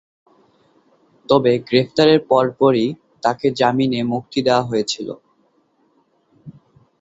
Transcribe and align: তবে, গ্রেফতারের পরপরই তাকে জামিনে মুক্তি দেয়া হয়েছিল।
তবে, 1.29 1.51
গ্রেফতারের 1.67 2.19
পরপরই 2.29 2.87
তাকে 3.23 3.47
জামিনে 3.59 3.99
মুক্তি 4.11 4.39
দেয়া 4.41 4.61
হয়েছিল। 4.61 5.07